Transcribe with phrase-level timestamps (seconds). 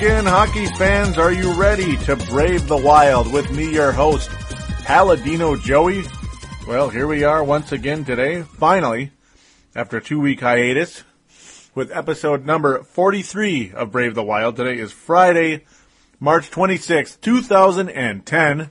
[0.00, 1.18] Again, hockey fans.
[1.18, 4.30] Are you ready to brave the wild with me, your host,
[4.86, 6.04] Paladino Joey?
[6.66, 9.12] Well, here we are once again today, finally,
[9.74, 11.04] after a two week hiatus,
[11.74, 14.56] with episode number 43 of Brave the Wild.
[14.56, 15.66] Today is Friday,
[16.18, 18.70] March 26th, 2010.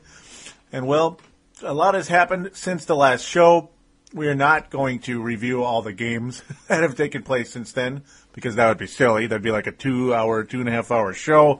[0.72, 1.20] And well,
[1.61, 3.70] a lot has happened since the last show.
[4.16, 8.02] We are not going to review all the games that have taken place since then
[8.39, 9.27] because that would be silly.
[9.27, 11.59] That'd be like a two hour, two and a half hour show.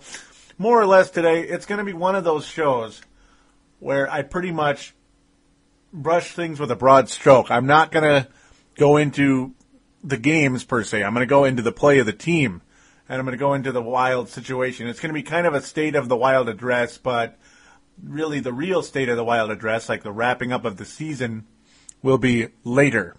[0.58, 3.02] More or less today, it's going to be one of those shows
[3.80, 4.96] where I pretty much
[5.92, 7.52] brush things with a broad stroke.
[7.52, 8.30] I'm not going to
[8.76, 9.54] go into
[10.04, 11.04] the games per se.
[11.04, 12.62] I'm going to go into the play of the team
[13.08, 14.88] and I'm going to go into the wild situation.
[14.88, 17.38] It's going to be kind of a state of the wild address, but
[18.02, 21.46] really the real state of the wild address, like the wrapping up of the season,
[22.02, 23.18] will be later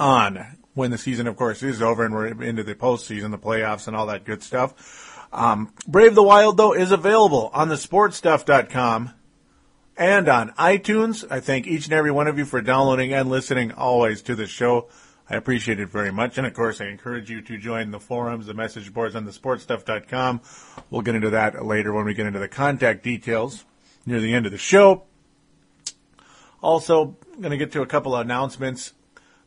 [0.00, 3.86] on when the season, of course, is over and we're into the postseason, the playoffs,
[3.86, 5.28] and all that good stuff.
[5.32, 9.14] Um, Brave the Wild, though, is available on the sportstuff.com
[9.96, 11.24] and on iTunes.
[11.30, 14.46] I thank each and every one of you for downloading and listening always to the
[14.46, 14.88] show.
[15.30, 16.36] I appreciate it very much.
[16.36, 19.30] And of course, I encourage you to join the forums, the message boards on the
[19.30, 20.40] sportstuff.com.
[20.90, 23.64] We'll get into that later when we get into the contact details
[24.04, 25.04] near the end of the show.
[26.60, 28.92] Also, I'm going to get to a couple of announcements.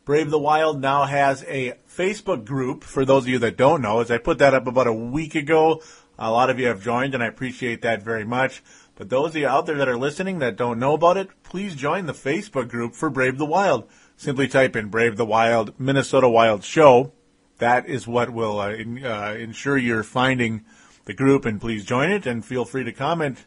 [0.06, 3.98] Brave the Wild now has a Facebook group for those of you that don't know.
[3.98, 5.82] As I put that up about a week ago,
[6.16, 8.62] a lot of you have joined and I appreciate that very much.
[8.94, 11.74] But those of you out there that are listening that don't know about it, please
[11.74, 13.88] join the Facebook group for Brave the Wild.
[14.16, 17.10] Simply type in Brave the Wild, Minnesota Wild Show.
[17.58, 20.64] That is what will uh, in, uh, ensure you're finding
[21.06, 23.44] the group and please join it and feel free to comment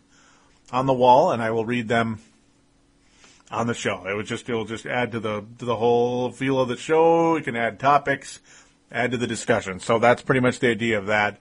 [0.73, 2.19] on the wall and I will read them
[3.51, 4.05] on the show.
[4.07, 7.35] It would just it'll just add to the to the whole feel of the show.
[7.35, 8.39] You can add topics,
[8.91, 9.79] add to the discussion.
[9.79, 11.39] So that's pretty much the idea of that.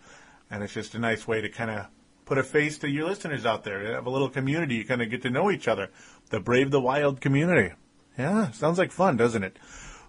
[0.51, 1.87] And it's just a nice way to kind of
[2.25, 3.83] put a face to your listeners out there.
[3.83, 4.77] You Have a little community.
[4.77, 5.91] You kind of get to know each other.
[6.31, 7.75] The Brave the Wild community.
[8.19, 9.57] Yeah, sounds like fun, doesn't it?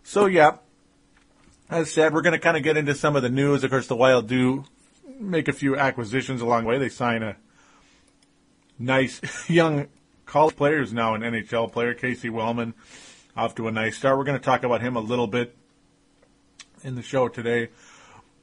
[0.03, 0.57] So yeah,
[1.69, 3.63] as said, we're going to kind of get into some of the news.
[3.63, 4.65] Of course, the Wild do
[5.19, 6.77] make a few acquisitions along the way.
[6.77, 7.35] They sign a
[8.79, 9.87] nice young
[10.29, 12.75] college player who's now an NHL player, Casey Wellman,
[13.35, 14.17] off to a nice start.
[14.17, 15.55] We're going to talk about him a little bit
[16.83, 17.69] in the show today.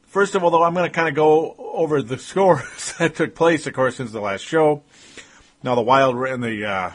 [0.03, 3.35] First of all, though, I'm going to kind of go over the scores that took
[3.37, 4.83] place, of course, since the last show.
[5.63, 6.91] Now, the Wild were in the uh,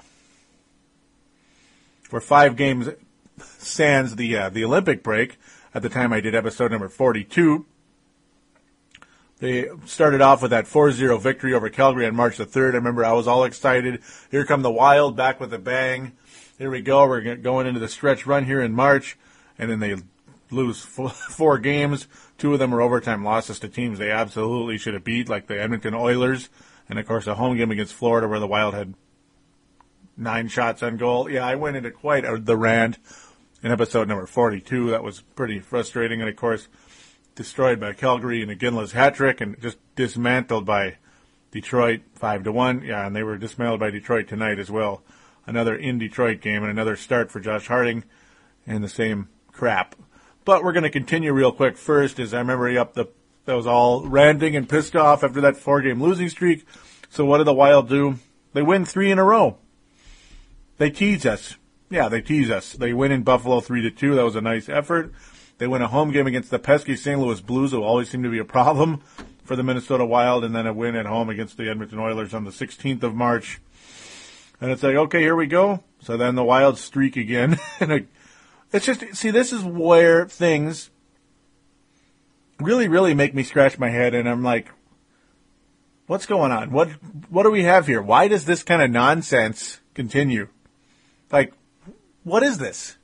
[2.11, 2.89] were five games
[3.39, 5.37] sans the uh, the Olympic break
[5.73, 7.65] at the time I did episode number 42.
[9.41, 12.73] They started off with that 4-0 victory over Calgary on March the 3rd.
[12.73, 14.03] I remember I was all excited.
[14.29, 16.11] Here come the Wild back with a bang.
[16.59, 17.07] Here we go.
[17.07, 19.17] We're going into the stretch run here in March.
[19.57, 19.95] And then they
[20.51, 22.07] lose four games.
[22.37, 25.59] Two of them are overtime losses to teams they absolutely should have beat, like the
[25.59, 26.49] Edmonton Oilers.
[26.87, 28.93] And of course, a home game against Florida where the Wild had
[30.15, 31.27] nine shots on goal.
[31.27, 32.99] Yeah, I went into quite a, the rant
[33.63, 34.91] in episode number 42.
[34.91, 36.21] That was pretty frustrating.
[36.21, 36.67] And of course,
[37.41, 40.97] destroyed by Calgary and Iginla's hat trick and just dismantled by
[41.49, 42.83] Detroit five to one.
[42.83, 45.01] Yeah, and they were dismantled by Detroit tonight as well.
[45.47, 48.03] Another in Detroit game and another start for Josh Harding
[48.67, 49.95] and the same crap.
[50.45, 53.07] But we're going to continue real quick first as I remember up the
[53.45, 56.63] that was all ranting and pissed off after that four game losing streak.
[57.09, 58.19] So what did the Wild do?
[58.53, 59.57] They win three in a row.
[60.77, 61.57] They tease us.
[61.89, 62.73] Yeah, they tease us.
[62.73, 64.13] They win in Buffalo three to two.
[64.13, 65.11] That was a nice effort.
[65.61, 67.19] They win a home game against the pesky St.
[67.19, 69.03] Louis Blues, who always seem to be a problem
[69.43, 72.45] for the Minnesota Wild, and then a win at home against the Edmonton Oilers on
[72.45, 73.61] the 16th of March.
[74.59, 75.83] And it's like, okay, here we go.
[76.01, 77.59] So then the Wild streak again.
[77.79, 78.07] and
[78.73, 80.89] it's just, see, this is where things
[82.59, 84.71] really, really make me scratch my head, and I'm like,
[86.07, 86.71] what's going on?
[86.71, 86.89] What,
[87.29, 88.01] what do we have here?
[88.01, 90.47] Why does this kind of nonsense continue?
[91.31, 91.53] Like,
[92.23, 92.97] what is this?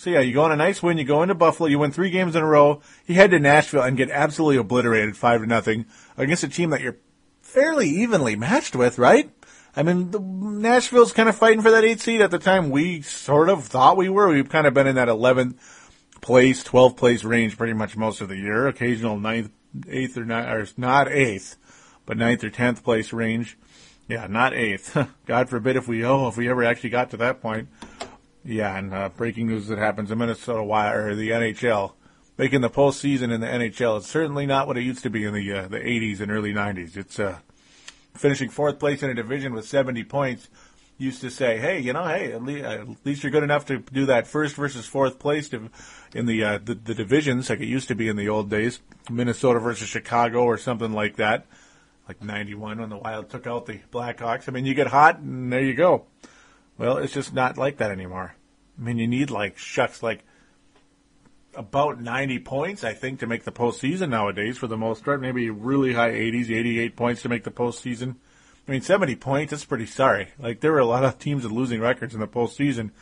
[0.00, 0.96] So yeah, you go on a nice win.
[0.96, 1.68] You go into Buffalo.
[1.68, 2.80] You win three games in a row.
[3.06, 5.84] You head to Nashville and get absolutely obliterated, five to nothing,
[6.16, 6.96] against a team that you're
[7.42, 9.30] fairly evenly matched with, right?
[9.76, 12.22] I mean, Nashville's kind of fighting for that eighth seed.
[12.22, 14.30] At the time, we sort of thought we were.
[14.30, 15.56] We've kind of been in that 11th
[16.22, 18.68] place, 12th place range pretty much most of the year.
[18.68, 19.50] Occasional ninth,
[19.86, 21.58] eighth or not, or not eighth,
[22.06, 23.58] but ninth or tenth place range.
[24.08, 24.96] Yeah, not eighth.
[25.26, 27.68] God forbid if we oh if we ever actually got to that point.
[28.44, 31.92] Yeah, and uh, breaking news that happens in Minnesota or the NHL
[32.40, 33.98] making the postseason in the NHL.
[33.98, 36.54] It's certainly not what it used to be in the uh, the 80s and early
[36.54, 36.96] 90s.
[36.96, 37.38] It's uh,
[38.14, 40.48] finishing fourth place in a division with 70 points
[40.96, 43.78] used to say, "Hey, you know, hey, at least, at least you're good enough to
[43.78, 45.70] do that first versus fourth place to,
[46.14, 48.80] in the, uh, the the divisions, like it used to be in the old days,
[49.10, 51.46] Minnesota versus Chicago or something like that,
[52.08, 54.48] like '91 when the Wild took out the Blackhawks.
[54.48, 56.04] I mean, you get hot and there you go.
[56.80, 58.34] Well, it's just not like that anymore.
[58.78, 60.24] I mean, you need like shucks, like
[61.54, 65.20] about 90 points, I think, to make the postseason nowadays for the most part.
[65.20, 68.16] Maybe really high 80s, 88 points to make the postseason.
[68.66, 70.28] I mean, 70 points, that's pretty sorry.
[70.38, 72.92] Like, there were a lot of teams with losing records in the postseason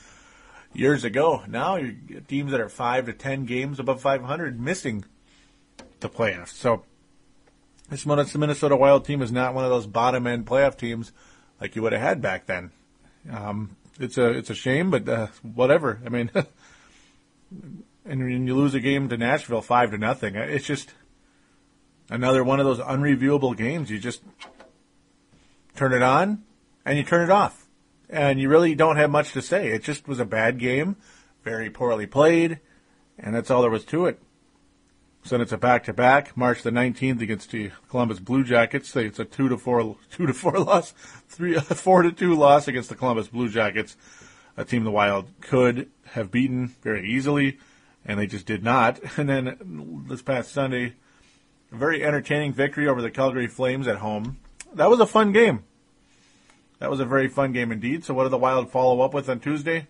[0.72, 1.44] years ago.
[1.46, 5.04] Now, you get teams that are 5 to 10 games above 500 missing
[6.00, 6.48] the playoffs.
[6.48, 6.82] So,
[7.90, 11.12] this Minnesota Wild team is not one of those bottom end playoff teams
[11.60, 12.72] like you would have had back then.
[13.31, 16.00] Um, it's a it's a shame, but uh, whatever.
[16.05, 16.31] I mean,
[18.05, 20.93] and you lose a game to Nashville five to nothing, it's just
[22.11, 23.91] another one of those unreviewable games.
[23.91, 24.23] You just
[25.76, 26.44] turn it on
[26.85, 27.67] and you turn it off,
[28.09, 29.69] and you really don't have much to say.
[29.69, 30.97] It just was a bad game,
[31.43, 32.61] very poorly played,
[33.19, 34.21] and that's all there was to it.
[35.30, 38.94] Then it's a back to back, March the 19th against the Columbus Blue Jackets.
[38.96, 40.92] It's a two to four, two to four loss,
[41.28, 43.96] three, four to two loss against the Columbus Blue Jackets,
[44.56, 47.58] a team the Wild could have beaten very easily
[48.08, 48.98] and they just did not.
[49.19, 50.94] And then this past Sunday,
[51.70, 54.38] a very entertaining victory over the Calgary Flames at home.
[54.72, 55.64] That was a fun game.
[56.78, 58.04] That was a very fun game indeed.
[58.04, 59.88] So what did the Wild follow up with on Tuesday?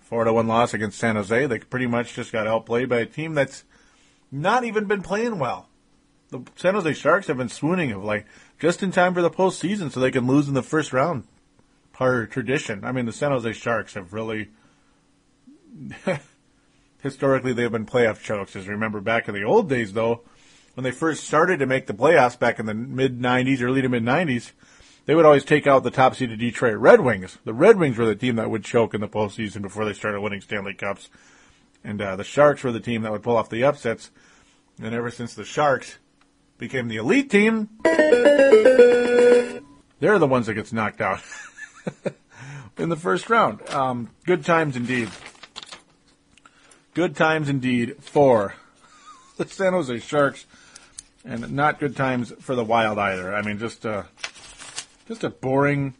[0.00, 1.46] Four to one loss against San Jose.
[1.46, 3.64] They pretty much just got outplayed by a team that's
[4.34, 5.68] not even been playing well.
[6.30, 8.26] The San Jose Sharks have been swooning of like
[8.58, 11.24] just in time for the postseason so they can lose in the first round.
[11.92, 12.84] Per tradition.
[12.84, 14.50] I mean the San Jose Sharks have really
[17.02, 18.56] historically they've been playoff chokes.
[18.56, 20.22] As remember back in the old days, though,
[20.74, 23.88] when they first started to make the playoffs back in the mid '90s, early to
[23.88, 24.52] mid '90s,
[25.06, 27.38] they would always take out the top seeded Detroit Red Wings.
[27.44, 30.20] The Red Wings were the team that would choke in the postseason before they started
[30.20, 31.10] winning Stanley Cups,
[31.84, 34.10] and uh, the Sharks were the team that would pull off the upsets.
[34.82, 35.98] And ever since the Sharks
[36.58, 37.68] became the elite team,
[40.00, 41.20] they're the ones that gets knocked out
[42.78, 43.68] in the first round.
[43.70, 45.10] Um, good times indeed.
[46.94, 48.54] Good times indeed for
[49.36, 50.46] the San Jose Sharks,
[51.24, 53.34] and not good times for the Wild either.
[53.34, 54.06] I mean, just a,
[55.06, 55.94] just a boring,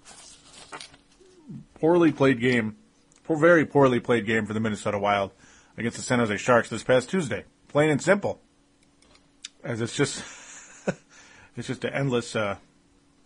[1.74, 2.76] poorly played game,
[3.28, 5.32] very poorly played game for the Minnesota Wild
[5.76, 7.44] against the San Jose Sharks this past Tuesday.
[7.68, 8.40] Plain and simple.
[9.62, 10.22] As it's just,
[11.56, 12.56] it's just an endless, uh,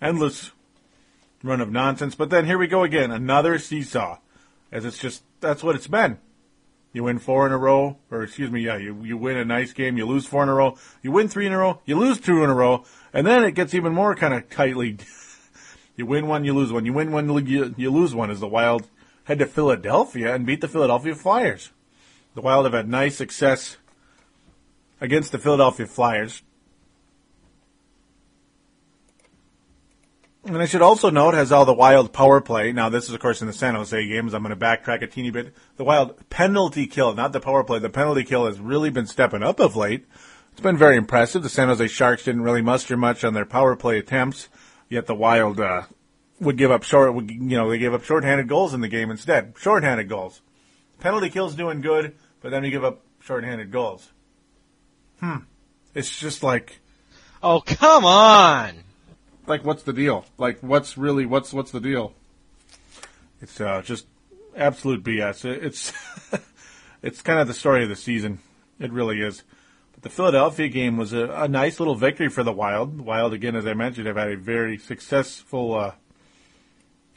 [0.01, 0.53] endless
[1.43, 2.15] run of nonsense.
[2.15, 4.19] But then here we go again, another seesaw.
[4.71, 6.19] As it's just, that's what it's been.
[6.93, 9.73] You win four in a row, or excuse me, yeah, you, you win a nice
[9.73, 12.19] game, you lose four in a row, you win three in a row, you lose
[12.19, 14.97] two in a row, and then it gets even more kind of tightly.
[15.97, 16.87] you win one, you lose one.
[16.87, 18.89] You win one, you, you lose one as the Wild
[19.25, 21.71] head to Philadelphia and beat the Philadelphia Flyers.
[22.35, 23.77] The Wild have had nice success
[25.01, 26.43] against the Philadelphia Flyers.
[30.45, 32.73] And I should also note, has all the Wild power play.
[32.73, 34.33] Now, this is, of course, in the San Jose games.
[34.33, 35.53] I'm going to backtrack a teeny bit.
[35.77, 37.81] The Wild penalty kill, not the power play.
[37.81, 40.07] The penalty kill has really been stepping up of late.
[40.53, 41.43] It's been very impressive.
[41.43, 44.49] The San Jose Sharks didn't really muster much on their power play attempts,
[44.89, 45.83] yet the Wild uh,
[46.41, 47.15] would give up short.
[47.15, 49.55] Would, you know, they gave up shorthanded goals in the game instead.
[49.59, 50.41] Shorthanded goals.
[51.01, 54.11] Penalty kill's doing good, but then you give up shorthanded goals.
[55.21, 55.39] Hmm.
[55.95, 56.81] It's just like.
[57.43, 58.85] Oh come on!
[59.49, 60.25] like what's the deal?
[60.37, 62.13] Like what's really what's what's the deal?
[63.41, 64.07] It's uh, just
[64.57, 65.45] absolute BS.
[65.45, 65.93] It's
[67.03, 68.41] it's kind of the story of the season.
[68.79, 69.43] It really is.
[69.93, 73.01] But the Philadelphia game was a, a nice little victory for the Wild.
[73.01, 75.93] Wild again, as I mentioned, have had a very successful uh,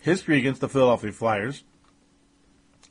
[0.02, 1.64] history against the Philadelphia Flyers.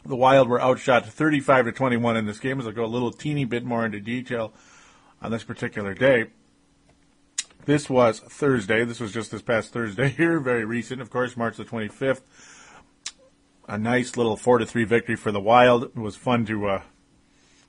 [0.05, 2.59] The Wild were outshot 35 to 21 in this game.
[2.59, 4.53] As I'll go a little teeny bit more into detail
[5.21, 6.27] on this particular day.
[7.67, 8.85] This was Thursday.
[8.85, 12.23] This was just this past Thursday here, very recent, of course, March the 25th.
[13.69, 15.85] A nice little four to three victory for the Wild.
[15.85, 16.83] It was fun to, uh,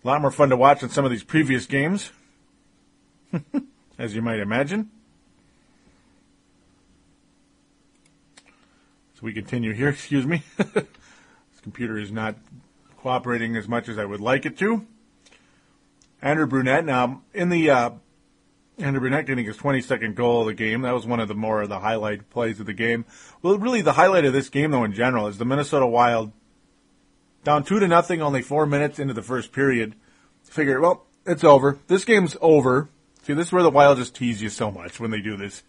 [0.04, 2.12] a lot more fun to watch than some of these previous games,
[4.00, 4.90] as you might imagine.
[9.16, 9.90] So we continue here.
[9.90, 10.42] Excuse me.
[11.64, 12.36] Computer is not
[12.98, 14.86] cooperating as much as I would like it to.
[16.22, 16.86] Andrew Brunette.
[16.86, 17.92] Now, in the uh,
[18.78, 20.82] Andrew Brunette getting his 22nd goal of the game.
[20.82, 23.06] That was one of the more of the highlight plays of the game.
[23.42, 26.32] Well, really, the highlight of this game, though, in general, is the Minnesota Wild
[27.44, 29.96] down two to nothing, only four minutes into the first period.
[30.44, 31.80] Figure, well, it's over.
[31.88, 32.90] This game's over.
[33.24, 35.64] See, this is where the Wild just tease you so much when they do this.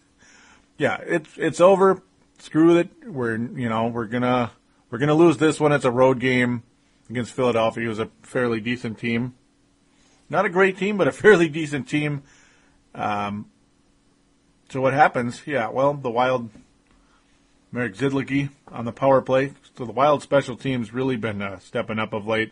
[0.77, 2.01] Yeah, it's it's over.
[2.39, 2.89] Screw it.
[3.05, 4.51] We're you know we're gonna
[4.93, 5.71] We're going to lose this one.
[5.71, 6.61] It's a road game
[7.09, 9.33] against Philadelphia, who's a fairly decent team.
[10.29, 12.21] Not a great team, but a fairly decent team.
[12.93, 13.49] Um,
[14.69, 15.41] so what happens?
[15.47, 16.51] Yeah, well, the Wild,
[17.71, 19.53] Marek Zidlicky on the power play.
[19.75, 22.51] So the Wild special teams really been uh, stepping up of late.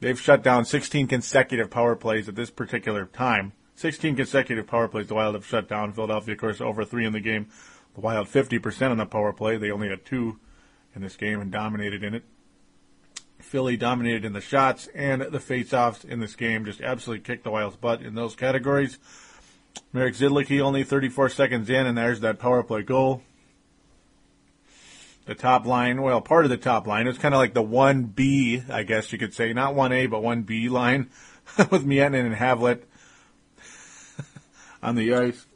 [0.00, 3.54] They've shut down 16 consecutive power plays at this particular time.
[3.76, 5.94] 16 consecutive power plays the Wild have shut down.
[5.94, 7.46] Philadelphia, of course, over three in the game.
[7.94, 9.56] The Wild 50% on the power play.
[9.56, 10.38] They only had two
[10.94, 12.24] in this game and dominated in it.
[13.40, 16.64] Philly dominated in the shots and the faceoffs in this game.
[16.64, 18.98] Just absolutely kicked the Wild's butt in those categories.
[19.92, 23.22] Marek Zidlicky only 34 seconds in, and there's that power play goal.
[25.26, 27.06] The top line, well, part of the top line.
[27.06, 29.52] It's kind of like the 1B, I guess you could say.
[29.52, 31.10] Not 1A, but 1B line
[31.70, 32.82] with Miettinen and Havlat
[34.82, 35.46] on the ice.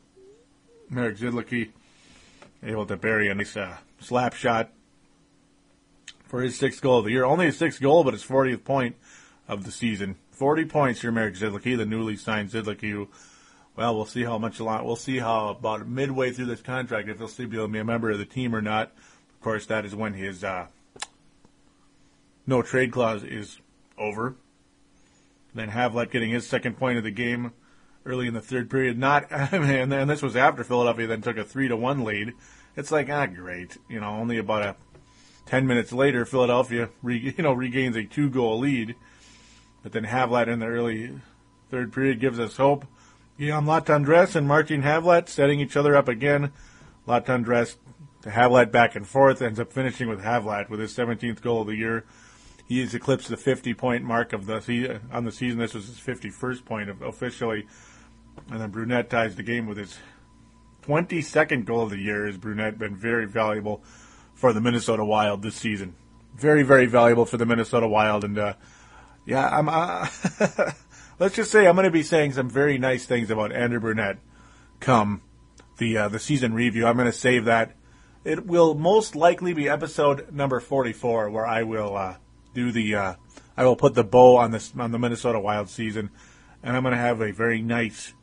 [0.89, 1.71] Marek Zidlicky
[2.63, 4.71] able to bury a nice uh, slap shot
[6.29, 7.25] for his sixth goal of the year.
[7.25, 8.97] Only his sixth goal, but his 40th point
[9.49, 10.17] of the season.
[10.31, 13.09] 40 points for Marek Zidlicky, the newly signed Zidlicky, who,
[13.75, 17.27] well, we'll see how much we'll see how about midway through this contract if he'll
[17.27, 18.93] still be a member of the team or not.
[19.35, 20.67] Of course, that is when his uh,
[22.47, 23.59] no trade clause is
[23.97, 24.37] over.
[25.55, 27.53] Then Havlat getting his second point of the game
[28.05, 28.99] early in the third period.
[28.99, 32.35] Not, and this was after Philadelphia then took a three to one lead.
[32.77, 34.77] It's like ah, great, you know, only about a
[35.49, 38.95] ten minutes later, Philadelphia re, you know regains a two goal lead,
[39.83, 41.19] but then Havlat in the early
[41.71, 42.87] third period gives us hope.
[43.39, 46.53] Guillaume Latendresse and Martin Havlat setting each other up again.
[47.07, 47.77] Latendresse
[48.23, 51.69] to Havlat back and forth ends up finishing with Havlat with his 17th goal of
[51.69, 52.05] the year.
[52.67, 55.59] He has eclipsed the 50 point mark of the on the season.
[55.59, 57.67] This was his 51st point of, officially.
[58.51, 59.97] And then Brunette ties the game with his
[60.83, 62.27] 22nd goal of the year.
[62.27, 63.83] Has Brunette been very valuable
[64.39, 65.95] for the Minnesota Wild this season?
[66.35, 68.25] Very, very valuable for the Minnesota Wild.
[68.25, 68.55] And uh,
[69.27, 69.69] yeah, I'm.
[69.69, 70.09] Uh,
[71.19, 74.19] let's just say I'm going to be saying some very nice things about Andrew Brunette
[74.81, 75.23] come
[75.79, 76.87] the uh, the season review.
[76.87, 77.75] I'm going to save that.
[78.25, 82.17] It will most likely be episode number 44, where I will uh,
[82.55, 82.95] do the.
[82.95, 83.15] Uh,
[83.57, 86.11] I will put the bow on this on the Minnesota Wild season,
[86.63, 88.15] and I'm going to have a very nice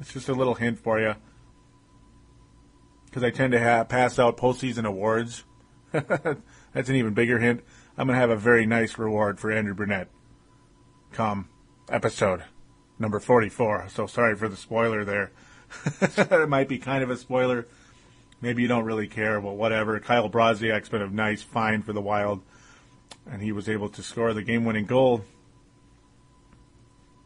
[0.00, 1.14] it's just a little hint for you.
[3.06, 5.44] Because I tend to pass out postseason awards.
[6.72, 7.62] That's an even bigger hint.
[7.96, 10.08] I'm going to have a very nice reward for Andrew Brunette.
[11.12, 11.48] come
[11.88, 12.42] episode
[12.98, 13.88] number 44.
[13.88, 15.30] So sorry for the spoiler there.
[16.00, 17.66] it might be kind of a spoiler.
[18.40, 19.98] Maybe you don't really care, but whatever.
[20.00, 22.42] Kyle Brodziak's been a nice find for the Wild,
[23.30, 25.24] and he was able to score the game winning goal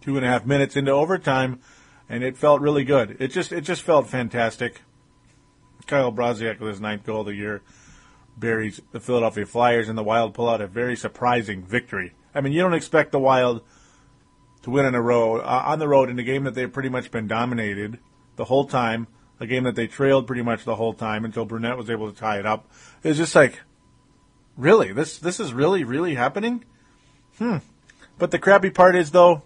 [0.01, 1.61] two and a half minutes into overtime
[2.09, 3.17] and it felt really good.
[3.21, 4.83] It just it just felt fantastic.
[5.87, 7.63] Kyle Brodziak with his ninth goal of the year
[8.39, 12.15] buries the Philadelphia Flyers, and the Wild pull out a very surprising victory.
[12.35, 13.63] I mean, you don't expect the Wild
[14.63, 16.89] to win in a row uh, on the road in a game that they've pretty
[16.89, 17.99] much been dominated
[18.37, 19.07] the whole time,
[19.41, 22.19] a game that they trailed pretty much the whole time until Brunette was able to
[22.19, 22.71] tie it up.
[23.03, 23.61] It's just like,
[24.57, 26.65] really, this this is really really happening.
[27.39, 27.59] Hmm.
[28.19, 29.43] But the crappy part is though,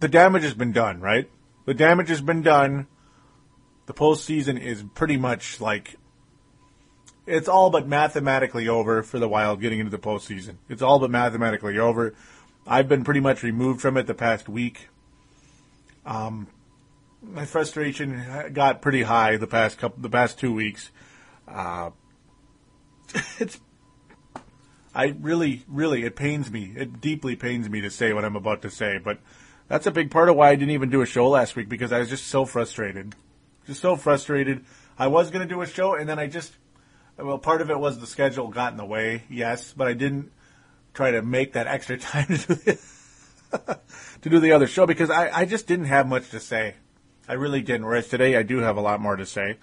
[0.00, 1.30] the damage has been done, right?
[1.64, 2.86] The damage has been done.
[3.86, 5.96] The postseason is pretty much like
[7.26, 10.56] it's all but mathematically over for the Wild getting into the postseason.
[10.68, 12.14] It's all but mathematically over.
[12.66, 14.88] I've been pretty much removed from it the past week.
[16.04, 16.46] Um,
[17.22, 20.90] my frustration got pretty high the past couple, the past two weeks.
[21.48, 21.90] Uh,
[23.38, 23.60] it's,
[24.94, 26.72] I really, really, it pains me.
[26.76, 29.18] It deeply pains me to say what I'm about to say, but
[29.68, 31.92] that's a big part of why I didn't even do a show last week because
[31.92, 33.14] I was just so frustrated.
[33.66, 34.64] Just so frustrated.
[34.98, 36.52] I was going to do a show and then I just,
[37.18, 40.32] well, part of it was the schedule got in the way, yes, but I didn't
[40.94, 43.78] try to make that extra time to do the,
[44.22, 46.74] to do the other show because I, I just didn't have much to say.
[47.28, 47.86] I really didn't.
[47.86, 49.56] Whereas today I do have a lot more to say.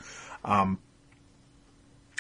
[0.44, 0.80] Um,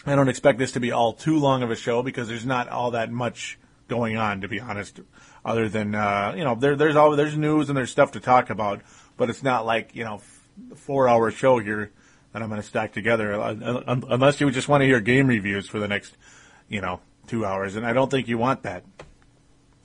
[0.06, 2.70] I don't expect this to be all too long of a show because there's not
[2.70, 5.00] all that much going on, to be honest
[5.46, 8.50] other than uh, you know there, there's all there's news and there's stuff to talk
[8.50, 8.82] about,
[9.18, 10.22] but it's not like you know
[10.75, 11.92] four hour show here
[12.34, 15.68] that I'm going to stack together uh, unless you just want to hear game reviews
[15.68, 16.18] for the next
[16.68, 18.84] you know two hours, and I don't think you want that.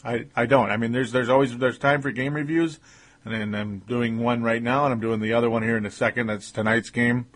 [0.05, 0.71] I I don't.
[0.71, 2.81] I mean, there's there's always there's time for game reviews,
[3.25, 5.91] and I'm doing one right now, and I'm doing the other one here in a
[5.91, 6.27] second.
[6.27, 7.27] That's tonight's game,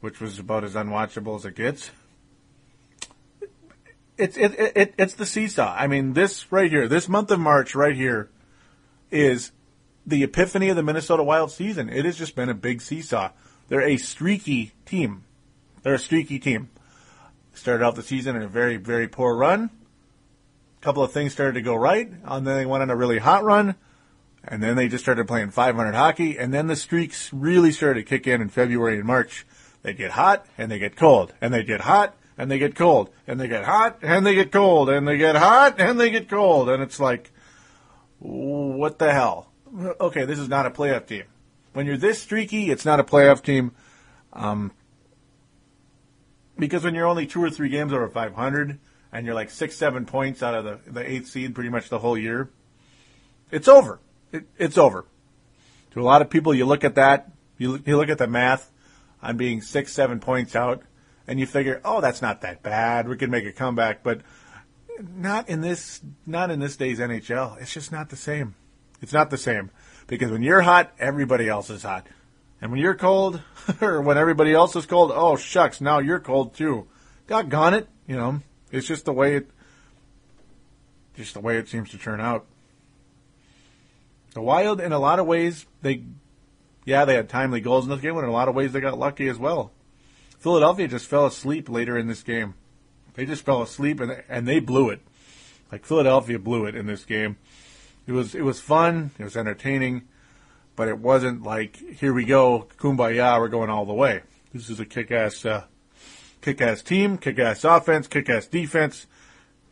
[0.00, 1.90] which was about as unwatchable as it gets
[4.22, 5.74] it's it, it, it's the seesaw.
[5.76, 8.30] I mean, this right here, this month of March right here,
[9.10, 9.52] is
[10.06, 11.88] the epiphany of the Minnesota Wild season.
[11.88, 13.30] It has just been a big seesaw.
[13.72, 15.24] They're a streaky team.
[15.82, 16.68] They're a streaky team.
[17.54, 19.70] started out the season in a very, very poor run.
[20.78, 23.16] A couple of things started to go right, and then they went on a really
[23.16, 23.76] hot run,
[24.44, 28.04] and then they just started playing 500 hockey, and then the streaks really started to
[28.04, 29.46] kick in in February and March.
[29.80, 33.08] They get hot, and they get cold, and they get hot, and they get cold,
[33.26, 36.28] and they get hot, and they get cold, and they get hot, and they get
[36.28, 37.32] cold, and it's like,
[38.18, 39.50] what the hell?
[39.98, 41.24] Okay, this is not a playoff team.
[41.72, 43.72] When you're this streaky, it's not a playoff team.
[44.32, 44.72] Um,
[46.58, 48.78] because when you're only two or three games over 500
[49.10, 51.98] and you're like six, seven points out of the, the eighth seed pretty much the
[51.98, 52.50] whole year,
[53.50, 54.00] it's over.
[54.32, 55.06] It, it's over.
[55.92, 58.70] To a lot of people, you look at that, you, you look at the math
[59.22, 60.82] on being six, seven points out,
[61.26, 63.08] and you figure, oh, that's not that bad.
[63.08, 64.22] We can make a comeback, but
[64.98, 67.60] not in this, not in this day's NHL.
[67.60, 68.54] It's just not the same.
[69.00, 69.70] It's not the same
[70.06, 72.06] because when you're hot, everybody else is hot.
[72.60, 73.40] And when you're cold,
[73.80, 76.86] or when everybody else is cold, oh shucks, now you're cold too.
[77.26, 78.40] Doggone it, you know,
[78.70, 79.50] it's just the way it,
[81.16, 82.46] just the way it seems to turn out.
[84.34, 86.02] The Wild, in a lot of ways, they,
[86.84, 88.80] yeah, they had timely goals in this game, but in a lot of ways they
[88.80, 89.72] got lucky as well.
[90.38, 92.54] Philadelphia just fell asleep later in this game.
[93.14, 95.00] They just fell asleep and and they blew it.
[95.70, 97.36] Like Philadelphia blew it in this game.
[98.06, 99.10] It was it was fun.
[99.18, 100.08] It was entertaining
[100.76, 104.22] but it wasn't like here we go, kumbaya, we're going all the way.
[104.52, 105.64] This is a kick-ass, uh,
[106.40, 109.06] kick-ass team, kick-ass offense, kick-ass defense,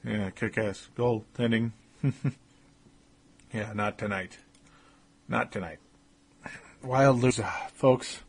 [0.05, 1.73] yeah, kick-ass goaltending.
[3.53, 4.39] yeah, not tonight,
[5.29, 5.79] not tonight.
[6.83, 8.21] Wild lose, uh, folks.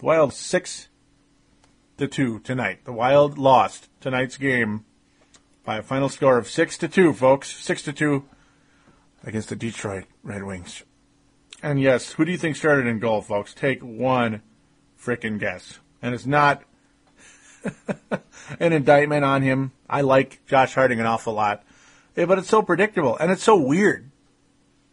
[0.00, 0.88] Wild six
[1.98, 2.84] to two tonight.
[2.84, 4.84] The Wild lost tonight's game
[5.64, 7.54] by a final score of six to two, folks.
[7.54, 8.24] Six to two
[9.24, 10.82] against the Detroit Red Wings.
[11.62, 13.52] And yes, who do you think started in goal, folks?
[13.52, 14.42] Take one
[14.98, 15.78] frickin' guess.
[16.00, 16.62] And it's not
[18.60, 19.72] an indictment on him.
[19.88, 21.62] I like Josh Harding an awful lot.
[22.16, 24.10] Yeah, but it's so predictable and it's so weird.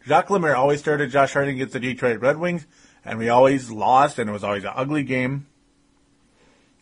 [0.05, 2.65] Jacques Lemaire always started Josh Harding against the Detroit Red Wings,
[3.03, 5.47] and we always lost, and it was always an ugly game.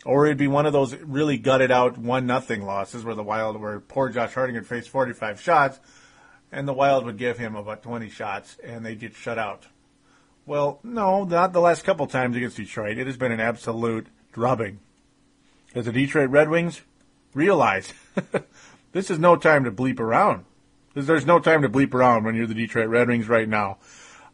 [0.06, 3.60] Or it'd be one of those really gutted out one nothing losses where the Wild
[3.60, 5.80] where poor Josh Harding had faced 45 shots,
[6.56, 9.68] and the Wild would give him about 20 shots, and they'd get shut out.
[10.46, 12.98] Well, no, not the last couple times against Detroit.
[12.98, 14.80] It has been an absolute drubbing.
[15.76, 16.82] As the Detroit Red Wings
[17.34, 17.92] realize
[18.94, 20.46] this is no time to bleep around.
[20.94, 23.80] There's no time to bleep around when you're the Detroit Red Wings right now.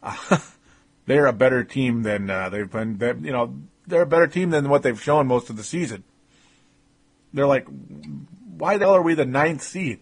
[1.08, 3.00] They're a better team than uh, they've been.
[3.00, 3.56] They, you know,
[3.88, 6.04] they're a better team than what they've shown most of the season.
[7.34, 7.66] They're like,
[8.56, 10.02] why the hell are we the ninth seed?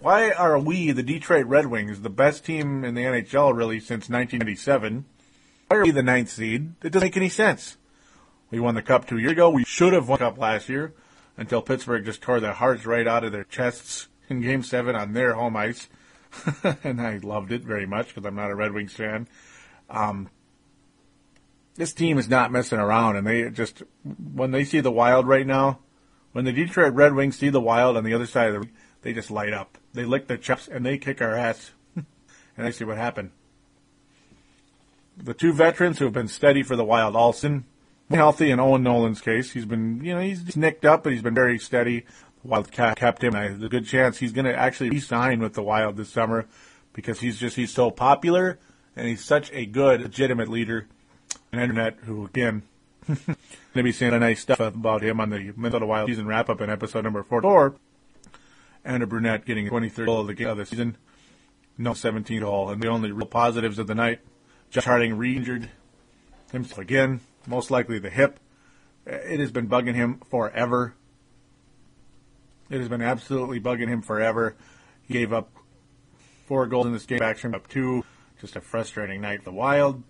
[0.00, 4.08] Why are we, the Detroit Red Wings, the best team in the NHL really since
[4.08, 5.04] 1997?
[5.68, 6.72] Why are we the ninth seed?
[6.82, 7.76] It doesn't make any sense.
[8.50, 9.50] We won the cup two years ago.
[9.50, 10.94] We should have won the cup last year
[11.36, 15.12] until Pittsburgh just tore their hearts right out of their chests in Game Seven on
[15.12, 15.90] their home ice,
[16.82, 19.28] and I loved it very much because I'm not a Red Wings fan.
[19.90, 20.30] Um,
[21.74, 23.82] this team is not messing around, and they just
[24.32, 25.80] when they see the Wild right now,
[26.32, 28.68] when the Detroit Red Wings see the Wild on the other side of the,
[29.02, 31.72] they just light up they lick their chops and they kick our ass.
[31.96, 33.30] and I see what happened.
[35.16, 37.64] The two veterans who have been steady for the Wild, Alson,
[38.10, 39.52] healthy in Owen Nolan's case.
[39.52, 42.06] He's been, you know, he's nicked up, but he's been very steady.
[42.42, 43.32] The Wild kept him.
[43.32, 46.46] There's a good chance he's going to actually re-sign with the Wild this summer
[46.92, 48.58] because he's just, he's so popular
[48.96, 50.86] and he's such a good, legitimate leader.
[51.52, 52.62] And internet, who again,
[53.06, 53.36] going
[53.74, 56.60] to be saying a nice stuff about him on the Minnesota Wild season wrap up
[56.60, 57.22] in episode number
[58.82, 58.94] 44.
[58.94, 60.96] Andrew Brunette getting a 23rd goal of the, game of the season.
[61.78, 62.70] No 17th goal.
[62.70, 64.20] And the only real positives of the night,
[64.70, 65.70] Josh Harding re-injured
[66.52, 68.40] himself again, most likely the hip.
[69.06, 70.94] It has been bugging him forever.
[72.68, 74.56] It has been absolutely bugging him forever.
[75.02, 75.50] He gave up
[76.46, 78.04] four goals in this game, action up two.
[78.40, 80.02] Just a frustrating night the Wild.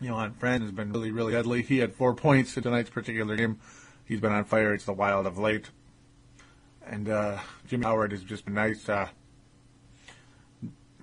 [0.00, 1.62] Johan Franzen has been really, really deadly.
[1.62, 3.58] He had four points in tonight's particular game.
[4.06, 4.72] He's been on fire.
[4.72, 5.70] It's the Wild of late.
[6.90, 8.88] And uh, Jimmy Howard has just been nice.
[8.88, 9.08] Uh,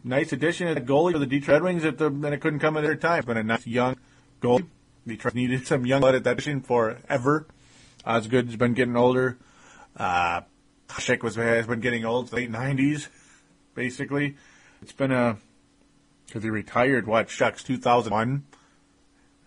[0.03, 1.85] nice addition at goalie for the Detroit Red Wings.
[1.85, 3.23] At the, and it couldn't come at their time.
[3.25, 3.95] But a nice young
[4.41, 4.67] goalie.
[5.07, 7.47] Detroit needed some young blood at that position forever.
[8.05, 9.37] Osgood's been getting older.
[9.95, 10.41] Uh,
[10.89, 13.07] Schick was has been getting old, late nineties,
[13.73, 14.35] basically.
[14.81, 15.37] It's been a
[16.25, 17.07] because he retired.
[17.07, 18.43] What shucks, two thousand one.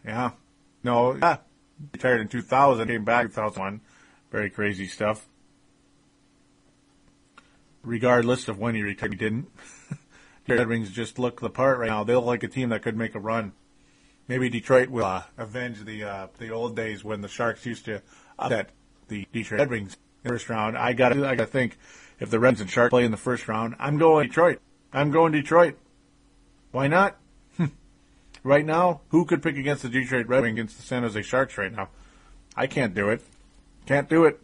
[0.07, 0.31] Yeah,
[0.83, 1.37] no, yeah,
[1.93, 2.89] retired in two thousand.
[2.89, 3.81] Came back two thousand one.
[4.31, 5.27] Very crazy stuff
[7.83, 9.49] regardless of when he retired, he didn't.
[10.47, 12.05] the Red Wings just look the part right now.
[12.05, 13.53] They look like a team that could make a run.
[14.29, 18.01] Maybe Detroit will uh, avenge the uh, the old days when the Sharks used to
[18.39, 18.71] upset
[19.09, 20.79] the Detroit Red Wings in the first round.
[20.79, 21.77] I got I got to think
[22.21, 24.61] if the Reds and Sharks play in the first round, I'm going Detroit.
[24.93, 25.77] I'm going Detroit.
[26.71, 27.17] Why not?
[28.45, 31.59] right now, who could pick against the Detroit Red Wings against the San Jose Sharks
[31.59, 31.89] right now?
[32.57, 33.23] I can't do it.
[33.87, 34.41] Can't do it.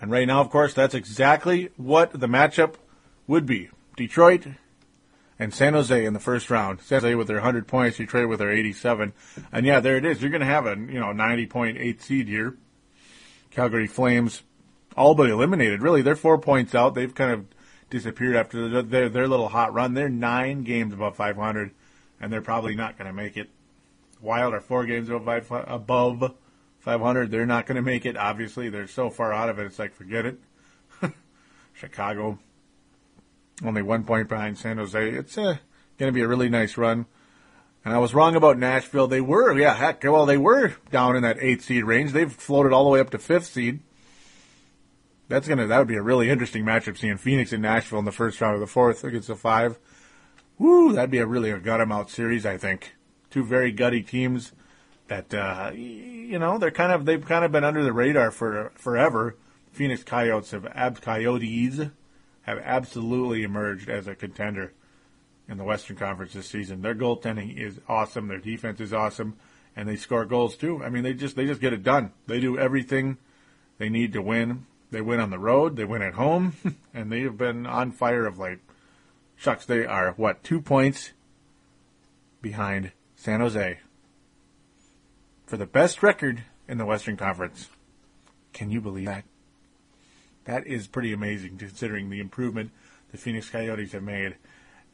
[0.00, 2.74] And right now, of course, that's exactly what the matchup
[3.26, 3.70] would be.
[3.96, 4.46] Detroit
[5.38, 6.80] and San Jose in the first round.
[6.80, 9.12] San Jose with their 100 points, Detroit with their 87.
[9.52, 10.20] And yeah, there it is.
[10.20, 12.56] You're going to have a, you know, 90.8 seed here.
[13.50, 14.42] Calgary Flames
[14.96, 15.82] all but eliminated.
[15.82, 16.94] Really, they're four points out.
[16.94, 17.46] They've kind of
[17.90, 19.94] disappeared after their, their little hot run.
[19.94, 21.70] They're nine games above 500,
[22.20, 23.48] and they're probably not going to make it.
[24.20, 26.34] Wild are four games above, above
[26.88, 27.30] 500.
[27.30, 28.16] They're not going to make it.
[28.16, 29.66] Obviously, they're so far out of it.
[29.66, 30.38] It's like forget it.
[31.74, 32.38] Chicago,
[33.62, 35.10] only one point behind San Jose.
[35.10, 35.58] It's uh,
[35.98, 37.04] going to be a really nice run.
[37.84, 39.06] And I was wrong about Nashville.
[39.06, 42.12] They were, yeah, heck, well, they were down in that eighth seed range.
[42.12, 43.80] They've floated all the way up to fifth seed.
[45.28, 48.12] That's gonna that would be a really interesting matchup seeing Phoenix and Nashville in the
[48.12, 49.78] first round of the fourth against the five.
[50.58, 52.94] Woo, that'd be a really a gut 'em out series, I think.
[53.28, 54.52] Two very gutty teams
[55.08, 58.72] that uh, you know they're kind of they've kind of been under the radar for
[58.76, 59.36] forever.
[59.72, 61.90] Phoenix Coyotes have ab Coyotes
[62.42, 64.72] have absolutely emerged as a contender
[65.48, 66.82] in the Western Conference this season.
[66.82, 68.28] Their goaltending is awesome.
[68.28, 69.36] Their defense is awesome,
[69.74, 70.82] and they score goals too.
[70.84, 72.12] I mean, they just they just get it done.
[72.26, 73.18] They do everything
[73.78, 74.66] they need to win.
[74.90, 75.76] They win on the road.
[75.76, 76.54] They win at home,
[76.94, 78.58] and they have been on fire of late.
[79.36, 81.12] Shucks, they are what two points
[82.42, 83.78] behind San Jose
[85.48, 87.70] for the best record in the Western Conference.
[88.52, 89.24] Can you believe that?
[90.44, 92.70] That is pretty amazing considering the improvement
[93.10, 94.36] the Phoenix Coyotes have made.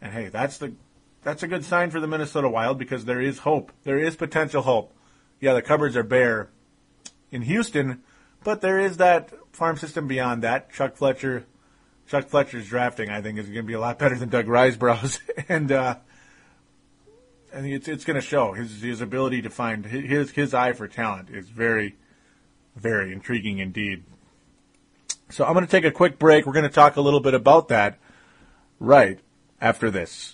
[0.01, 0.75] And hey, that's the
[1.23, 3.73] that's a good sign for the Minnesota Wild because there is hope.
[3.83, 4.95] There is potential hope.
[5.40, 6.51] Yeah, the cupboards are bare
[7.33, 8.03] in Houston,
[8.45, 10.73] but there is that farm system beyond that.
[10.73, 11.47] Chuck Fletcher,
[12.07, 15.19] Chuck Fletcher's drafting, I think, is going to be a lot better than Doug Risebrough's,
[15.49, 15.97] and uh,
[17.55, 20.73] I think it's it's going to show his his ability to find his his eye
[20.73, 21.97] for talent is very,
[22.75, 24.03] very intriguing indeed.
[25.31, 26.47] So I'm going to take a quick break.
[26.47, 27.99] We're going to talk a little bit about that
[28.81, 29.21] right
[29.61, 30.33] after this.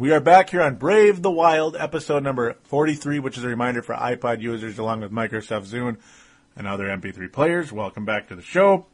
[0.00, 3.82] We are back here on Brave the Wild, episode number 43, which is a reminder
[3.82, 5.98] for iPod users along with Microsoft Zune
[6.56, 7.70] and other MP3 players.
[7.70, 8.86] Welcome back to the show.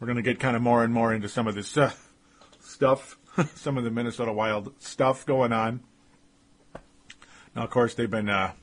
[0.00, 1.92] We're going to get kind of more and more into some of this uh,
[2.58, 3.16] stuff,
[3.54, 5.84] some of the Minnesota Wild stuff going on.
[7.54, 8.54] Now, of course, they've been uh,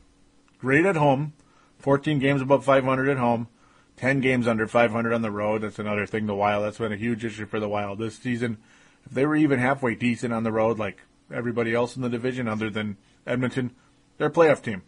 [0.60, 1.32] great at home,
[1.80, 3.48] 14 games above 500 at home,
[3.96, 5.62] 10 games under 500 on the road.
[5.62, 6.66] That's another thing, the Wild.
[6.66, 8.58] That's been a huge issue for the Wild this season.
[9.06, 10.98] If they were even halfway decent on the road, like
[11.32, 13.72] everybody else in the division other than Edmonton.
[14.18, 14.84] They're a playoff team.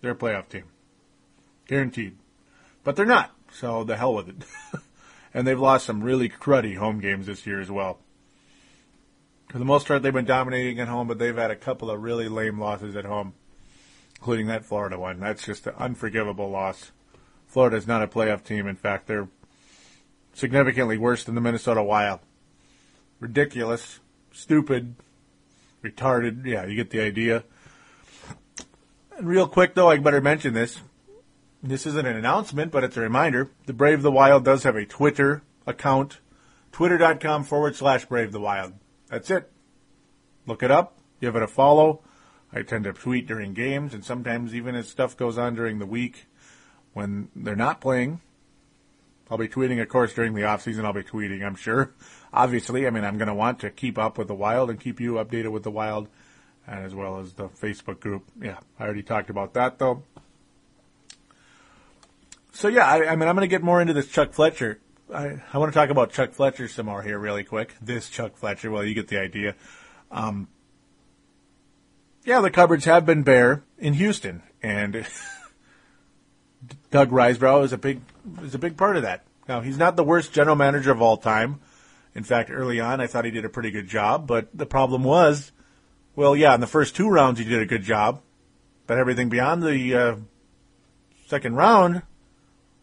[0.00, 0.64] They're a playoff team.
[1.66, 2.16] Guaranteed.
[2.82, 4.44] But they're not, so the hell with it.
[5.34, 7.98] and they've lost some really cruddy home games this year as well.
[9.50, 12.02] For the most part, they've been dominating at home, but they've had a couple of
[12.02, 13.34] really lame losses at home,
[14.16, 15.20] including that Florida one.
[15.20, 16.90] That's just an unforgivable loss.
[17.46, 18.66] Florida is not a playoff team.
[18.66, 19.28] In fact, they're
[20.32, 22.20] significantly worse than the Minnesota Wild.
[23.20, 24.00] Ridiculous,
[24.32, 24.96] stupid,
[25.84, 26.44] retarded.
[26.46, 27.44] Yeah, you get the idea.
[29.16, 30.80] And real quick, though, I better mention this.
[31.62, 33.50] This isn't an announcement, but it's a reminder.
[33.66, 36.18] The Brave the Wild does have a Twitter account,
[36.72, 38.74] twitter.com forward slash Brave the Wild.
[39.08, 39.50] That's it.
[40.46, 42.02] Look it up, give it a follow.
[42.52, 45.86] I tend to tweet during games and sometimes even as stuff goes on during the
[45.86, 46.26] week
[46.92, 48.20] when they're not playing.
[49.30, 50.84] I'll be tweeting, of course, during the off season.
[50.84, 51.92] I'll be tweeting, I'm sure
[52.34, 55.00] obviously, I mean, I'm going to want to keep up with the Wild and keep
[55.00, 56.08] you updated with the Wild,
[56.66, 58.24] and as well as the Facebook group.
[58.40, 60.02] Yeah, I already talked about that though.
[62.52, 64.80] So yeah, I, I mean, I'm going to get more into this Chuck Fletcher.
[65.12, 67.74] I, I want to talk about Chuck Fletcher some more here, really quick.
[67.80, 68.70] This Chuck Fletcher.
[68.70, 69.54] Well, you get the idea.
[70.10, 70.48] Um,
[72.24, 75.06] yeah, the cupboards have been bare in Houston, and
[76.94, 78.02] Doug Risebrough is a big
[78.40, 79.24] is a big part of that.
[79.48, 81.58] Now, he's not the worst general manager of all time.
[82.14, 85.02] In fact, early on, I thought he did a pretty good job, but the problem
[85.02, 85.50] was,
[86.14, 88.22] well, yeah, in the first two rounds he did a good job,
[88.86, 90.16] but everything beyond the uh,
[91.26, 92.02] second round,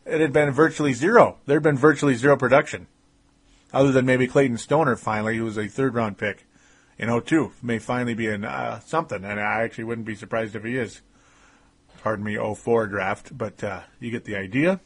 [0.05, 1.37] it had been virtually zero.
[1.45, 2.87] There had been virtually zero production,
[3.71, 6.45] other than maybe Clayton Stoner finally, who was a third round pick
[6.97, 10.65] in 02, may finally be in uh, something, and I actually wouldn't be surprised if
[10.65, 10.99] he is.
[12.01, 14.79] Pardon me, 04 draft, but uh, you get the idea.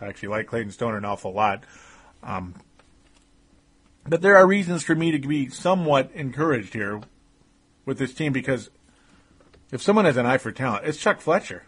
[0.00, 1.64] I actually like Clayton Stoner an awful lot.
[2.22, 2.54] Um,
[4.06, 7.00] but there are reasons for me to be somewhat encouraged here
[7.84, 8.70] with this team because
[9.72, 11.64] if someone has an eye for talent, it's Chuck Fletcher.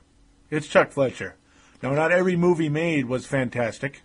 [0.48, 1.34] It's Chuck Fletcher.
[1.82, 4.02] Now, not every move he made was fantastic,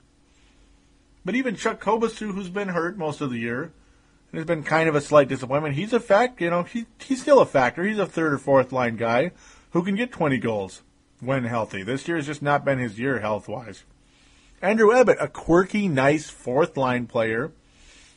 [1.24, 3.72] but even Chuck Kobasew, who's been hurt most of the year,
[4.32, 6.42] and has been kind of a slight disappointment, he's a fact.
[6.42, 7.84] You know, he, he's still a factor.
[7.84, 9.32] He's a third or fourth line guy
[9.78, 10.82] who can get 20 goals
[11.20, 11.84] when healthy.
[11.84, 13.84] This year has just not been his year health wise.
[14.60, 17.52] Andrew Ebbett, a quirky, nice fourth line player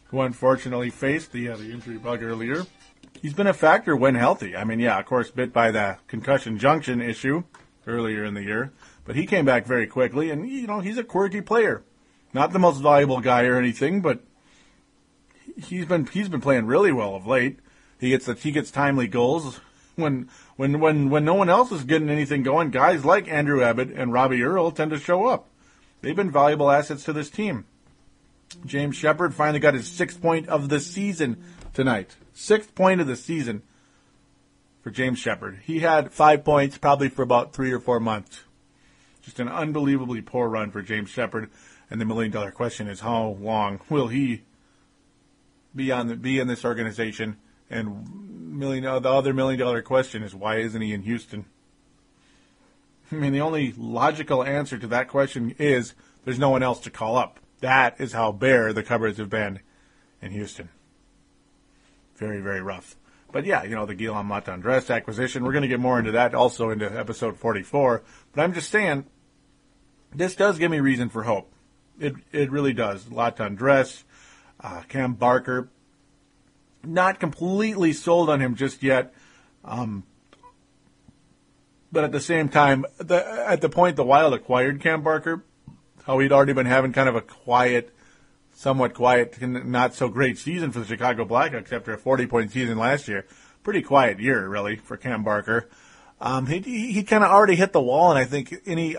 [0.07, 2.65] who unfortunately faced the, uh, the injury bug earlier.
[3.21, 4.57] He's been a factor when healthy.
[4.57, 7.45] I mean, yeah, of course, bit by the concussion junction issue
[7.87, 8.73] earlier in the year,
[9.05, 11.83] but he came back very quickly, and you know he's a quirky player,
[12.33, 14.25] not the most valuable guy or anything, but
[15.63, 17.59] he's been he's been playing really well of late.
[17.99, 19.61] He gets the, he gets timely goals
[19.97, 22.71] when when when when no one else is getting anything going.
[22.71, 25.49] Guys like Andrew Ebbett and Robbie Earl tend to show up.
[26.03, 27.67] They've been valuable assets to this team.
[28.67, 32.17] James Sheppard finally got his sixth point of the season tonight.
[32.33, 33.63] Sixth point of the season
[34.83, 35.61] for James Sheppard.
[35.65, 38.41] He had five points probably for about three or four months.
[39.23, 41.51] Just an unbelievably poor run for James Sheppard.
[41.91, 44.43] And the million dollar question is how long will he
[45.75, 47.37] be on the, be in this organization?
[47.69, 51.47] And million the other million dollar question is why isn't he in Houston?
[53.13, 56.91] I mean, the only logical answer to that question is there's no one else to
[56.91, 57.41] call up.
[57.61, 59.61] That is how bare the cupboards have been
[60.23, 60.69] in Houston.
[62.17, 62.97] Very, very rough.
[63.33, 66.35] But yeah, you know, the Guillaume Latendresse acquisition, we're going to get more into that
[66.35, 68.03] also into episode 44.
[68.33, 69.07] But I'm just saying,
[70.15, 71.53] this does give me reason for hope.
[71.99, 73.05] It, it really does.
[73.05, 74.05] Latendresse,
[74.61, 75.69] uh, Cam Barker,
[76.85, 79.13] not completely sold on him just yet.
[79.65, 80.05] Um,
[81.93, 85.45] but at the same time, the, at the point the Wild acquired Cam Barker,
[86.05, 87.95] how he'd already been having kind of a quiet,
[88.55, 92.79] somewhat quiet, not so great season for the Chicago Blackhawks after a 40 point season
[92.79, 93.27] last year.
[93.63, 95.69] Pretty quiet year, really, for Cam Barker.
[96.21, 96.61] Um, he
[96.93, 98.97] he kind of already hit the wall, and I think any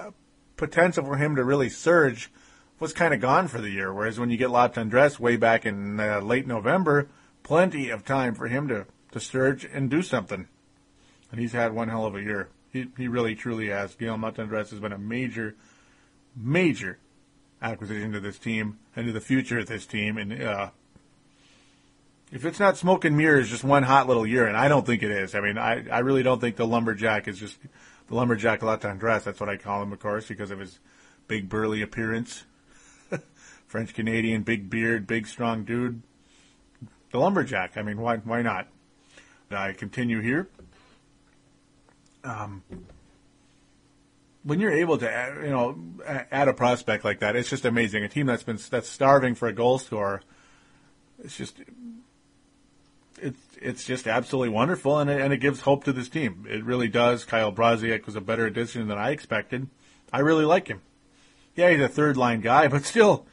[0.57, 2.31] potential for him to really surge
[2.79, 3.93] was kind of gone for the year.
[3.93, 7.09] Whereas when you get Latendresse way back in uh, late November,
[7.43, 10.47] plenty of time for him to, to surge and do something.
[11.32, 12.49] And he's had one hell of a year.
[12.71, 13.95] He, he really truly has.
[13.95, 15.56] Guillaume Latendresse has been a major
[16.36, 16.97] major
[17.62, 20.17] acquisition to this team and to the future of this team.
[20.17, 20.69] And uh,
[22.32, 25.04] if it's not smoke and mirrors, just one hot little year, and I don't think
[25.04, 25.36] it is.
[25.36, 27.58] I mean, I, I really don't think the lumberjack is just
[28.08, 29.23] the lumberjack Latendresse.
[29.23, 30.80] That's what I call him, of course, because of his
[31.27, 32.45] big burly appearance.
[33.67, 36.01] French Canadian, big beard, big strong dude.
[37.12, 37.78] The lumberjack.
[37.78, 38.67] I mean, why why not?
[39.50, 40.47] I continue here.
[42.24, 42.63] Um,
[44.43, 45.78] when you're able to, you know,
[46.32, 48.04] add a prospect like that, it's just amazing.
[48.04, 50.21] A team that's been that's starving for a goal scorer,
[51.24, 51.58] it's just,
[53.21, 56.45] it's it's just absolutely wonderful, and it, and it gives hope to this team.
[56.50, 57.26] It really does.
[57.26, 59.67] Kyle Brodziak was a better addition than I expected.
[60.12, 60.82] I really like him.
[61.56, 63.26] Yeah, he's a third line guy, but still,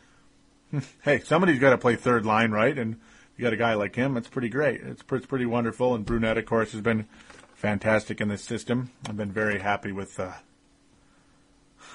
[1.03, 2.77] hey, somebody's got to play third line, right?
[2.77, 3.01] And
[3.39, 4.81] you got a guy like him, it's pretty great.
[4.83, 5.95] It's, it's pretty wonderful.
[5.95, 7.07] And Brunette, of course, has been
[7.55, 8.91] fantastic in this system.
[9.09, 10.19] I've been very happy with.
[10.19, 10.33] Uh,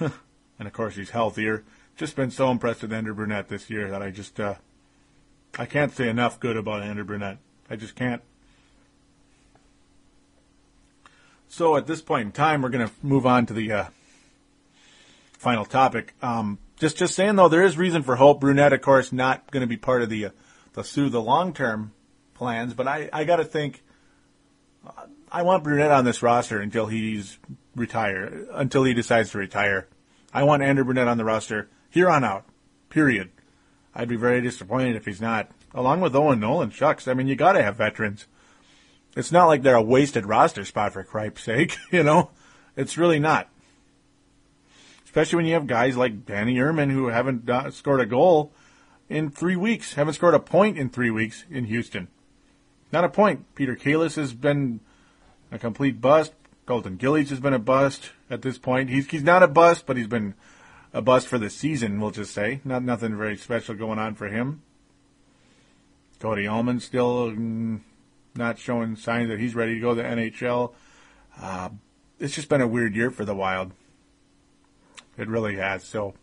[0.00, 1.62] and of course he's healthier.
[1.96, 4.54] Just been so impressed with Andrew Brunette this year that I just uh,
[5.58, 7.38] I can't say enough good about Andrew Brunette.
[7.70, 8.22] I just can't.
[11.48, 13.84] So at this point in time, we're going to move on to the uh,
[15.32, 16.14] final topic.
[16.20, 18.40] Um, just just saying though, there is reason for hope.
[18.40, 20.30] Brunette, of course, not going to be part of the uh,
[20.74, 21.92] the Soo the long term
[22.34, 23.82] plans, but I I got to think.
[25.32, 27.38] I want Brunette on this roster until he's
[27.74, 29.88] retire until he decides to retire.
[30.32, 32.44] I want Andrew Brunette on the roster here on out.
[32.90, 33.30] Period.
[33.94, 35.50] I'd be very disappointed if he's not.
[35.72, 37.08] Along with Owen Nolan, shucks.
[37.08, 38.26] I mean, you got to have veterans.
[39.16, 41.76] It's not like they're a wasted roster spot for cripe's sake.
[41.92, 42.30] You know,
[42.76, 43.48] it's really not.
[45.04, 48.52] Especially when you have guys like Danny Irmen who haven't uh, scored a goal
[49.08, 52.08] in three weeks, haven't scored a point in three weeks in Houston.
[52.92, 53.54] Not a point.
[53.54, 54.80] Peter Kalus has been
[55.50, 56.32] a complete bust.
[56.66, 58.88] Colton Gillies has been a bust at this point.
[58.88, 60.34] He's he's not a bust, but he's been
[60.92, 62.00] a bust for the season.
[62.00, 64.62] We'll just say not nothing very special going on for him.
[66.20, 67.80] Cody Almond still mm,
[68.34, 70.72] not showing signs that he's ready to go to the NHL.
[71.38, 71.68] Uh,
[72.18, 73.72] it's just been a weird year for the Wild.
[75.18, 75.84] It really has.
[75.84, 76.14] So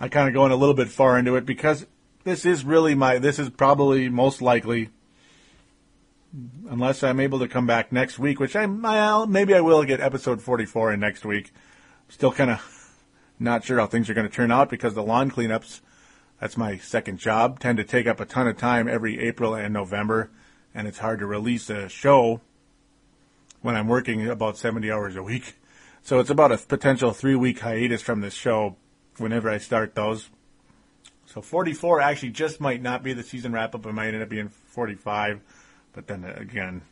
[0.00, 1.86] I kind of going a little bit far into it because
[2.24, 3.18] this is really my.
[3.18, 4.88] This is probably most likely
[6.68, 10.40] unless I'm able to come back next week, which I maybe I will get episode
[10.40, 11.52] 44 in next week.
[12.08, 12.94] Still kind of
[13.38, 15.80] not sure how things are going to turn out because the lawn cleanups,
[16.40, 19.74] that's my second job, tend to take up a ton of time every April and
[19.74, 20.30] November,
[20.74, 22.40] and it's hard to release a show
[23.60, 25.56] when I'm working about 70 hours a week.
[26.02, 28.76] So it's about a potential three week hiatus from this show
[29.18, 30.28] whenever I start those.
[31.26, 33.86] So 44 actually just might not be the season wrap up.
[33.86, 35.40] It might end up being 45.
[35.92, 36.82] But then again,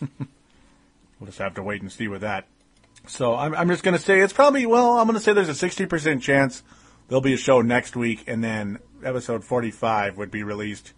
[0.00, 2.46] we'll just have to wait and see with that.
[3.06, 5.48] So I'm, I'm just going to say it's probably, well, I'm going to say there's
[5.48, 6.62] a 60% chance
[7.08, 10.92] there'll be a show next week and then episode 45 would be released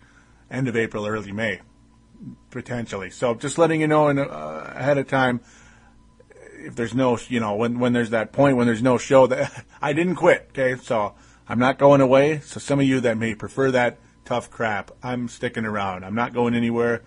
[0.50, 1.60] end of April, early May,
[2.50, 3.10] potentially.
[3.10, 5.40] So just letting you know in, uh, ahead of time
[6.58, 9.64] if there's no, you know, when, when there's that point when there's no show that
[9.82, 10.48] I didn't quit.
[10.50, 10.80] Okay.
[10.82, 11.14] So
[11.48, 12.40] I'm not going away.
[12.40, 14.90] So some of you that may prefer that, tough crap.
[15.02, 16.04] I'm sticking around.
[16.04, 17.02] I'm not going anywhere.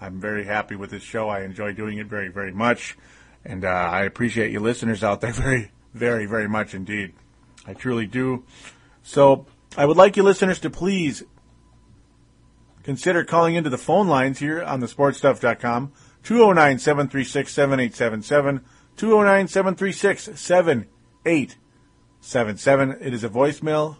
[0.00, 1.28] I'm very happy with this show.
[1.28, 2.96] I enjoy doing it very, very much.
[3.44, 7.14] And uh, I appreciate you listeners out there very, very, very much indeed.
[7.66, 8.44] I truly do.
[9.02, 11.22] So I would like you listeners to please
[12.82, 18.64] consider calling into the phone lines here on the sportstuff.com 209 736 7877
[18.96, 22.98] 209 736 7877.
[23.00, 23.96] It is a voicemail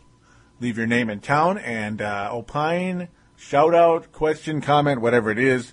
[0.61, 5.73] leave your name and town and uh, opine, shout out, question, comment, whatever it is.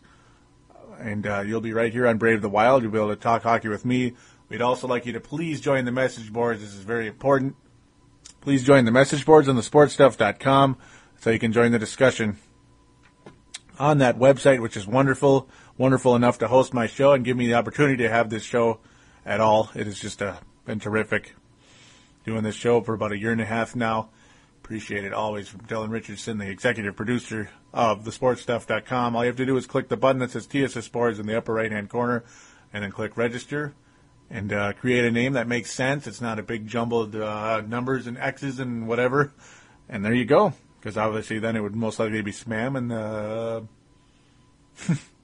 [0.99, 2.81] And uh, you'll be right here on Brave the Wild.
[2.81, 4.13] You'll be able to talk hockey with me.
[4.49, 6.61] We'd also like you to please join the message boards.
[6.61, 7.55] This is very important.
[8.41, 10.77] Please join the message boards on the sportstuff.com
[11.19, 12.37] so you can join the discussion
[13.77, 17.47] on that website, which is wonderful, wonderful enough to host my show and give me
[17.47, 18.79] the opportunity to have this show
[19.27, 19.69] at all.
[19.75, 21.35] It has just uh, been terrific
[22.25, 24.09] doing this show for about a year and a half now.
[24.63, 29.15] Appreciate it always from Dylan Richardson, the executive producer of thesportstuff.com.
[29.15, 31.37] All you have to do is click the button that says TSS Sports in the
[31.37, 32.23] upper right hand corner
[32.73, 33.73] and then click register
[34.29, 36.07] and uh, create a name that makes sense.
[36.07, 39.31] It's not a big jumbled uh, numbers and X's and whatever.
[39.87, 40.53] And there you go.
[40.79, 43.61] Because obviously then it would most likely be spam and uh,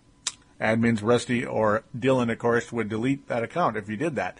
[0.59, 4.39] admins Rusty or Dylan, of course, would delete that account if you did that.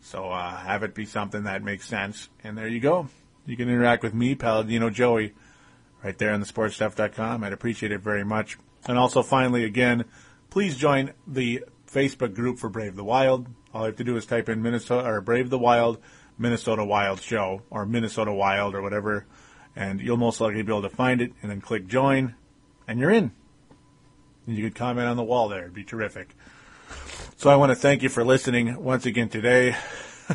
[0.00, 2.28] So uh, have it be something that makes sense.
[2.44, 3.08] And there you go.
[3.46, 5.34] You can interact with me, Paladino Joey,
[6.02, 7.42] right there on the sportstuff.com.
[7.42, 8.58] I'd appreciate it very much.
[8.86, 10.04] And also, finally, again,
[10.50, 13.48] please join the Facebook group for Brave the Wild.
[13.72, 15.98] All you have to do is type in Minnesota or Brave the Wild,
[16.38, 19.26] Minnesota Wild Show, or Minnesota Wild, or whatever,
[19.74, 21.32] and you'll most likely be able to find it.
[21.42, 22.34] And then click join,
[22.86, 23.32] and you're in.
[24.48, 26.34] And you could comment on the wall there; it'd be terrific.
[27.36, 29.76] So I want to thank you for listening once again today.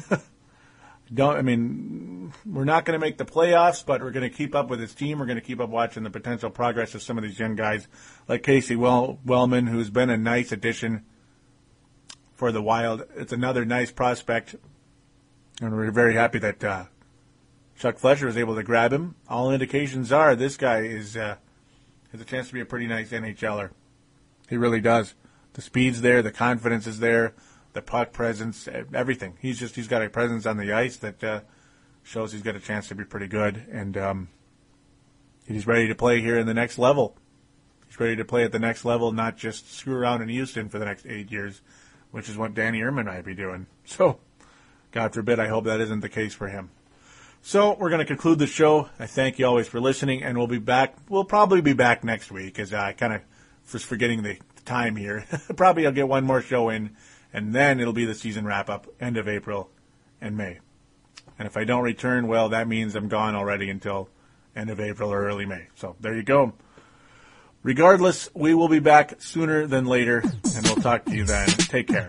[1.14, 4.54] don't, I mean, we're not going to make the playoffs, but we're going to keep
[4.54, 5.18] up with his team.
[5.18, 7.88] We're going to keep up watching the potential progress of some of these young guys,
[8.28, 11.06] like Casey well, Wellman, who's been a nice addition
[12.36, 13.04] for the Wild.
[13.16, 14.56] It's another nice prospect,
[15.60, 16.86] and we're very happy that uh,
[17.80, 19.16] Chuck Fletcher was able to grab him.
[19.28, 21.38] All indications are this guy is uh,
[22.12, 23.72] has a chance to be a pretty nice NHLer.
[24.50, 25.14] He really does.
[25.54, 27.34] The speed's there, the confidence is there
[27.74, 29.38] the puck presence, everything.
[29.42, 31.42] He's just he's got a presence on the ice that uh,
[32.04, 34.30] shows he's got a chance to be pretty good, and um,
[35.48, 37.18] he's ready to play here in the next level.
[37.88, 40.80] He's ready to play at the next level, not just screw around in Houston for
[40.80, 41.62] the next eight years,
[42.12, 43.68] which is what Danny Irmen might be doing.
[43.86, 44.20] So,
[44.92, 46.72] God forbid, I hope that isn't the case for him.
[47.42, 48.88] So we're going to conclude the show.
[48.98, 50.96] I thank you always for listening, and we'll be back.
[51.10, 53.22] We'll probably be back next week, as I kind of
[53.72, 55.26] was forgetting the time here.
[55.56, 56.96] probably I'll get one more show in
[57.34, 59.70] and then it'll be the season wrap up end of April
[60.22, 60.60] and May.
[61.40, 64.08] And if I don't return, well, that means I'm gone already until
[64.56, 65.68] end of April or early May.
[65.76, 66.54] So there you go.
[67.64, 71.48] Regardless, we will be back sooner than later, and we'll talk to you then.
[71.48, 72.08] Take care.